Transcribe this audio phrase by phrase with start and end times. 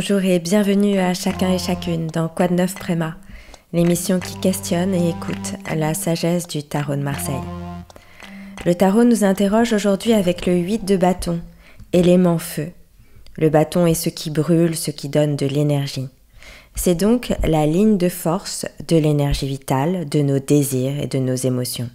[0.00, 3.16] Bonjour et bienvenue à chacun et chacune dans Quoi de neuf Préma,
[3.74, 7.34] l'émission qui questionne et écoute la sagesse du tarot de Marseille.
[8.64, 11.40] Le tarot nous interroge aujourd'hui avec le 8 de bâton,
[11.92, 12.70] élément feu.
[13.36, 16.08] Le bâton est ce qui brûle, ce qui donne de l'énergie.
[16.74, 21.34] C'est donc la ligne de force de l'énergie vitale, de nos désirs et de nos
[21.34, 21.90] émotions.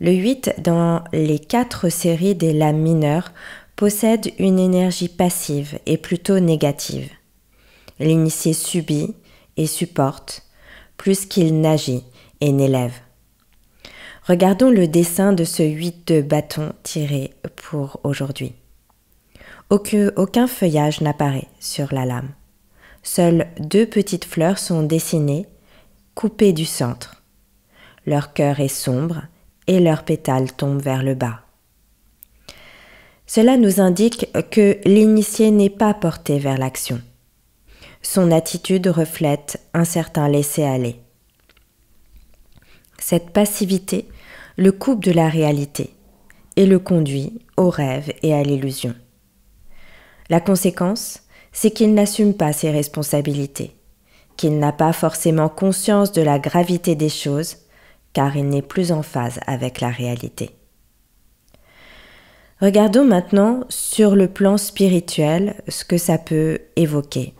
[0.00, 3.32] Le 8 dans les quatre séries des lames mineures
[3.80, 7.08] possède une énergie passive et plutôt négative.
[7.98, 9.14] L'initié subit
[9.56, 10.42] et supporte
[10.98, 12.04] plus qu'il n'agit
[12.42, 12.92] et n'élève.
[14.24, 18.52] Regardons le dessin de ce 8 de bâton tiré pour aujourd'hui.
[19.70, 22.28] Aucun, aucun feuillage n'apparaît sur la lame.
[23.02, 25.46] Seules deux petites fleurs sont dessinées,
[26.14, 27.22] coupées du centre.
[28.04, 29.22] Leur cœur est sombre
[29.66, 31.40] et leurs pétales tombent vers le bas.
[33.32, 37.00] Cela nous indique que l'initié n'est pas porté vers l'action.
[38.02, 40.96] Son attitude reflète un certain laisser-aller.
[42.98, 44.08] Cette passivité
[44.56, 45.94] le coupe de la réalité
[46.56, 48.96] et le conduit au rêve et à l'illusion.
[50.28, 51.20] La conséquence,
[51.52, 53.76] c'est qu'il n'assume pas ses responsabilités,
[54.36, 57.58] qu'il n'a pas forcément conscience de la gravité des choses,
[58.12, 60.50] car il n'est plus en phase avec la réalité.
[62.60, 67.34] Regardons maintenant sur le plan spirituel ce que ça peut évoquer.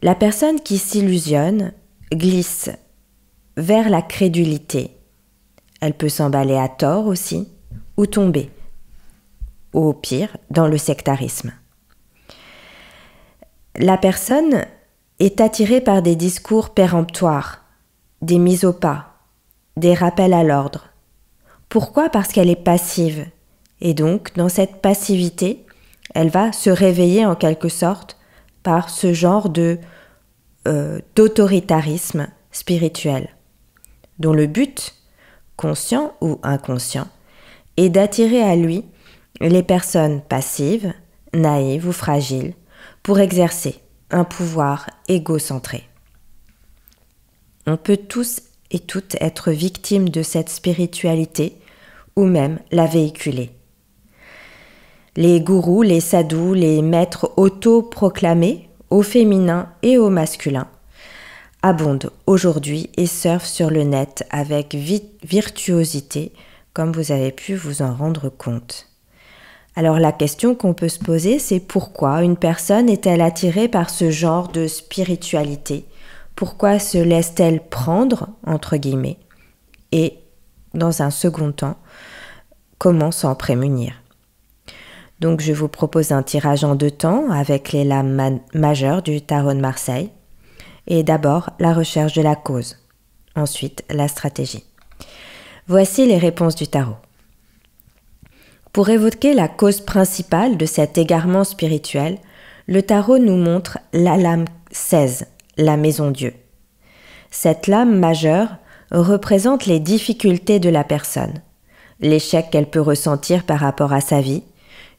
[0.00, 1.72] La personne qui s'illusionne
[2.12, 2.70] glisse
[3.58, 4.92] vers la crédulité.
[5.82, 7.48] Elle peut s'emballer à tort aussi,
[7.98, 8.50] ou tomber,
[9.72, 11.52] au pire, dans le sectarisme.
[13.76, 14.64] La personne
[15.18, 17.64] est attirée par des discours péremptoires,
[18.22, 19.18] des mises au pas,
[19.76, 20.86] des rappels à l'ordre.
[21.68, 22.08] Pourquoi?
[22.08, 23.26] Parce qu'elle est passive,
[23.80, 25.64] et donc, dans cette passivité,
[26.14, 28.18] elle va se réveiller en quelque sorte
[28.62, 29.52] par ce genre
[30.66, 33.28] euh, d'autoritarisme spirituel,
[34.18, 34.94] dont le but,
[35.56, 37.08] conscient ou inconscient,
[37.76, 38.84] est d'attirer à lui
[39.40, 40.92] les personnes passives,
[41.32, 42.54] naïves ou fragiles,
[43.02, 45.84] pour exercer un pouvoir égocentré.
[47.66, 51.56] On peut tous et toutes être victimes de cette spiritualité
[52.16, 53.52] ou même la véhiculer.
[55.20, 60.68] Les gourous, les sadhus, les maîtres autoproclamés, au féminin et au masculin,
[61.60, 66.32] abondent aujourd'hui et surfent sur le net avec virtuosité,
[66.72, 68.86] comme vous avez pu vous en rendre compte.
[69.74, 74.12] Alors la question qu'on peut se poser, c'est pourquoi une personne est-elle attirée par ce
[74.12, 75.84] genre de spiritualité?
[76.36, 79.18] Pourquoi se laisse-t-elle prendre, entre guillemets?
[79.90, 80.20] Et,
[80.74, 81.76] dans un second temps,
[82.78, 83.94] comment s'en prémunir?
[85.20, 89.54] Donc je vous propose un tirage en deux temps avec les lames majeures du tarot
[89.54, 90.10] de Marseille.
[90.86, 92.76] Et d'abord la recherche de la cause,
[93.36, 94.64] ensuite la stratégie.
[95.66, 96.96] Voici les réponses du tarot.
[98.72, 102.18] Pour évoquer la cause principale de cet égarement spirituel,
[102.66, 105.26] le tarot nous montre la lame 16,
[105.56, 106.34] la maison Dieu.
[107.30, 108.56] Cette lame majeure
[108.90, 111.42] représente les difficultés de la personne,
[112.00, 114.42] l'échec qu'elle peut ressentir par rapport à sa vie,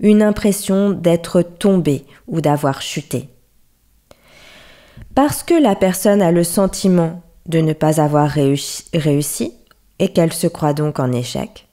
[0.00, 3.28] une impression d'être tombé ou d'avoir chuté.
[5.14, 9.52] Parce que la personne a le sentiment de ne pas avoir réussi,
[9.98, 11.68] et qu'elle se croit donc en échec,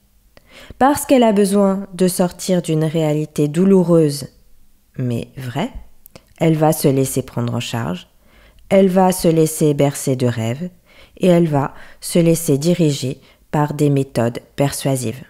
[0.78, 4.28] parce qu'elle a besoin de sortir d'une réalité douloureuse
[4.96, 5.72] mais vraie,
[6.38, 8.08] elle va se laisser prendre en charge,
[8.68, 10.70] elle va se laisser bercer de rêves,
[11.18, 13.20] et elle va se laisser diriger
[13.50, 15.22] par des méthodes persuasives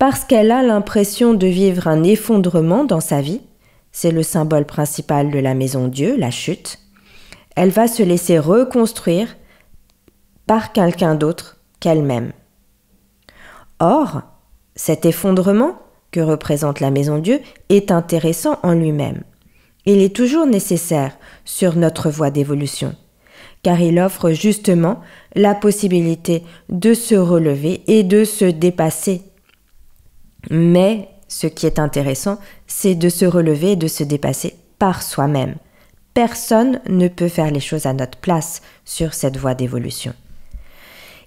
[0.00, 3.42] parce qu'elle a l'impression de vivre un effondrement dans sa vie,
[3.92, 6.78] c'est le symbole principal de la maison Dieu, la chute,
[7.54, 9.36] elle va se laisser reconstruire
[10.46, 12.32] par quelqu'un d'autre qu'elle-même.
[13.78, 14.22] Or,
[14.74, 15.78] cet effondrement
[16.12, 17.38] que représente la maison Dieu
[17.68, 19.22] est intéressant en lui-même.
[19.84, 22.94] Il est toujours nécessaire sur notre voie d'évolution,
[23.62, 25.00] car il offre justement
[25.34, 29.24] la possibilité de se relever et de se dépasser
[30.48, 35.56] mais ce qui est intéressant, c'est de se relever et de se dépasser par soi-même.
[36.14, 40.14] Personne ne peut faire les choses à notre place sur cette voie d'évolution.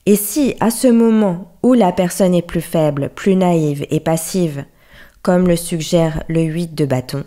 [0.06, 4.66] Et si, à ce moment où la personne est plus faible, plus naïve et passive,
[5.22, 7.24] comme le suggère le 8 de bâton,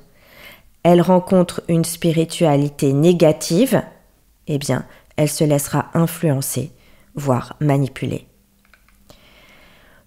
[0.83, 3.83] elle rencontre une spiritualité négative,
[4.47, 4.85] eh bien,
[5.17, 6.71] elle se laissera influencer,
[7.15, 8.27] voire manipuler.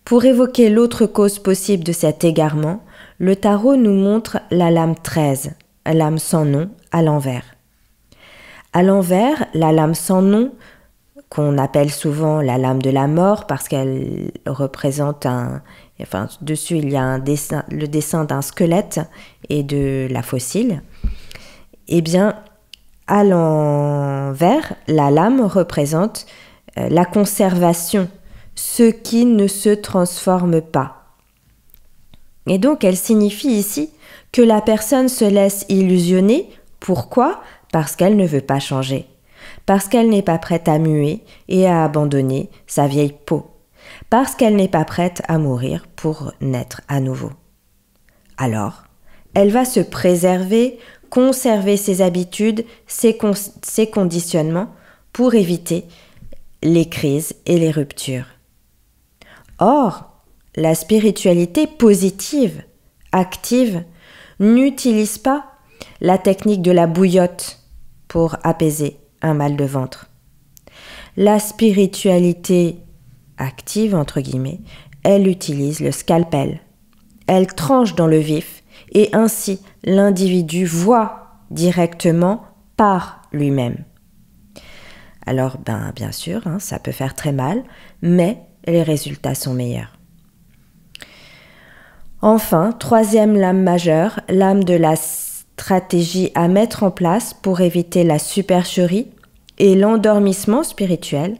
[0.09, 2.81] Pour évoquer l'autre cause possible de cet égarement,
[3.19, 5.51] le tarot nous montre la lame 13,
[5.85, 7.43] lame sans nom à l'envers.
[8.73, 10.51] À l'envers, la lame sans nom,
[11.29, 15.61] qu'on appelle souvent la lame de la mort parce qu'elle représente un,
[16.01, 19.01] enfin dessus il y a le dessin d'un squelette
[19.49, 20.81] et de la fossile.
[21.87, 22.33] Eh bien,
[23.05, 26.25] à l'envers, la lame représente
[26.79, 28.09] euh, la conservation,
[28.59, 31.15] ce qui ne se transforme pas.
[32.47, 33.89] Et donc elle signifie ici
[34.31, 36.49] que la personne se laisse illusionner.
[36.79, 37.41] Pourquoi?
[37.71, 39.05] Parce qu'elle ne veut pas changer.
[39.65, 43.51] Parce qu'elle n'est pas prête à muer et à abandonner sa vieille peau.
[44.09, 47.31] Parce qu'elle n'est pas prête à mourir pour naître à nouveau.
[48.37, 48.83] Alors,
[49.35, 50.79] elle va se préserver
[51.09, 53.17] conserver ses habitudes, ses,
[53.89, 54.69] conditionnements
[55.11, 55.85] pour éviter
[56.61, 58.25] les crises et les ruptures.
[59.59, 60.23] Or,
[60.55, 62.63] la spiritualité positive,
[63.11, 63.83] active,
[64.39, 65.45] n'utilise pas
[66.01, 67.59] la technique de la bouillotte
[68.07, 70.09] pour apaiser un mal de ventre.
[71.17, 72.77] La spiritualité
[73.37, 74.61] active, entre guillemets,
[75.03, 76.61] elle utilise le scalpel.
[77.27, 82.43] Elle tranche dans le vif et ainsi l'individu voit directement
[82.77, 83.83] par lui-même.
[85.25, 87.63] Alors, ben, bien sûr, hein, ça peut faire très mal,
[88.01, 89.97] mais les résultats sont meilleurs.
[92.21, 98.19] Enfin, troisième lame majeure, lame de la stratégie à mettre en place pour éviter la
[98.19, 99.07] supercherie
[99.57, 101.37] et l'endormissement spirituel.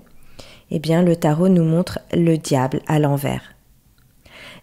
[0.72, 3.42] Eh bien, le tarot nous montre le diable à l'envers.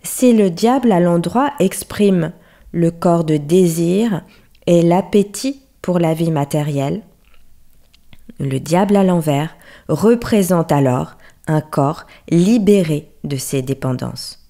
[0.03, 2.33] Si le diable à l'endroit exprime
[2.73, 4.23] le corps de désir
[4.67, 7.03] et l'appétit pour la vie matérielle.
[8.39, 9.57] Le diable à l'envers
[9.89, 14.47] représente alors un corps libéré de ses dépendances.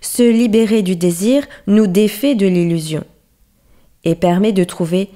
[0.00, 3.04] Se libérer du désir nous défait de l'illusion
[4.04, 5.10] et permet de trouver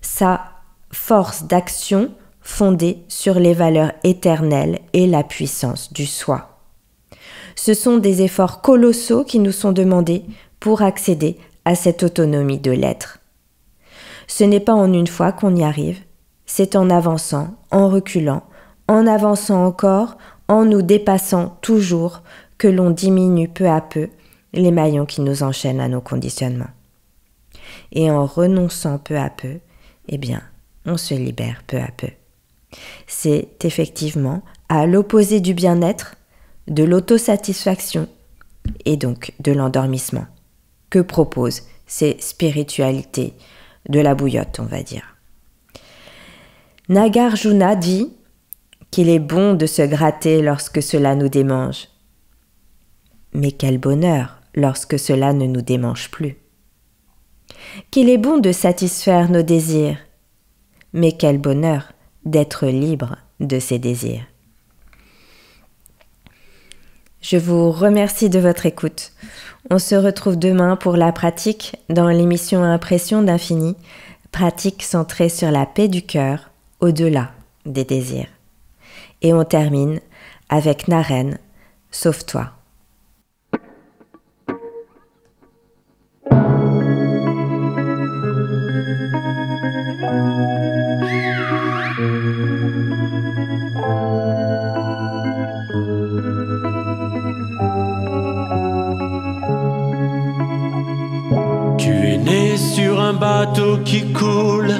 [0.00, 0.52] sa
[0.92, 6.60] force d'action fondée sur les valeurs éternelles et la puissance du soi.
[7.56, 10.24] Ce sont des efforts colossaux qui nous sont demandés
[10.60, 13.18] pour accéder à cette autonomie de l'être.
[14.26, 15.98] Ce n'est pas en une fois qu'on y arrive,
[16.46, 18.42] c'est en avançant, en reculant,
[18.88, 20.16] en avançant encore,
[20.48, 22.22] en nous dépassant toujours
[22.56, 24.08] que l'on diminue peu à peu
[24.52, 26.70] les maillons qui nous enchaînent à nos conditionnements.
[27.92, 29.58] Et en renonçant peu à peu,
[30.08, 30.42] eh bien,
[30.86, 32.08] on se libère peu à peu.
[33.06, 36.16] C'est effectivement à l'opposé du bien-être,
[36.66, 38.08] de l'autosatisfaction
[38.84, 40.26] et donc de l'endormissement
[40.90, 43.34] que proposent ces spiritualités
[43.88, 45.16] de la bouillotte, on va dire.
[46.88, 48.12] Nagarjuna dit
[48.90, 51.88] qu'il est bon de se gratter lorsque cela nous démange.
[53.32, 56.36] Mais quel bonheur lorsque cela ne nous démange plus.
[57.90, 59.98] Qu'il est bon de satisfaire nos désirs.
[60.92, 61.92] Mais quel bonheur
[62.24, 64.24] d'être libre de ces désirs.
[67.20, 69.12] Je vous remercie de votre écoute.
[69.70, 73.76] On se retrouve demain pour la pratique dans l'émission Impression d'infini,
[74.32, 76.50] pratique centrée sur la paix du cœur
[76.80, 77.32] au-delà
[77.66, 78.28] des désirs.
[79.22, 80.00] Et on termine
[80.48, 81.38] avec Naren,
[81.90, 82.52] Sauve-toi.
[103.08, 104.72] un bateau qui coule,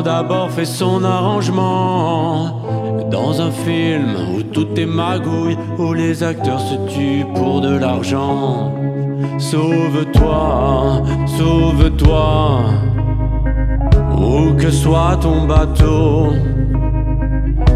[0.00, 2.62] où tout le monde à bord fait son arrangement.
[3.10, 8.72] Dans un film où tout est magouille, où les acteurs se tuent pour de l'argent.
[9.38, 12.60] Sauve-toi, sauve-toi,
[14.16, 16.32] où que soit ton bateau.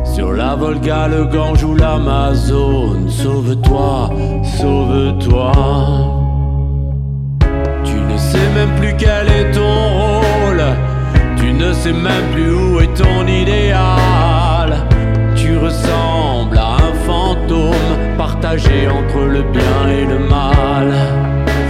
[0.05, 4.11] Sur la Volga, le Gange ou l'Amazone, sauve-toi,
[4.45, 5.53] sauve-toi
[8.35, 10.04] sais même plus quel est ton rôle.
[11.59, 14.87] Ne sais même plus où est ton idéal.
[15.37, 20.93] Tu ressembles à un fantôme partagé entre le bien et le mal.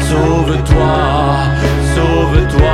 [0.01, 0.97] Sauve-toi,
[1.95, 2.74] sauve-toi.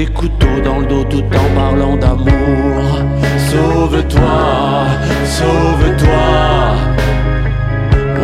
[0.00, 2.82] Des couteaux dans le dos tout en parlant d'amour.
[3.50, 4.38] Sauve-toi,
[5.38, 6.28] sauve-toi,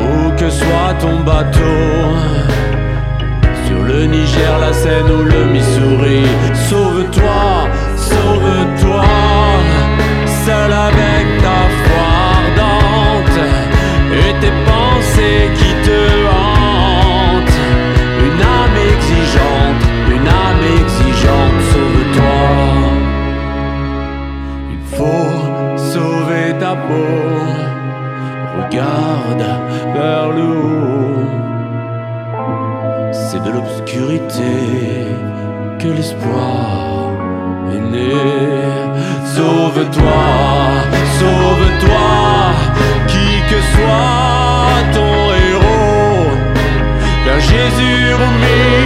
[0.01, 1.83] où que soit ton bateau.
[3.67, 6.23] Sur le Niger, la Seine ou le Missouri,
[6.69, 7.43] sauve-toi,
[44.95, 46.31] ton héros.
[47.25, 48.86] Vers Jésus remis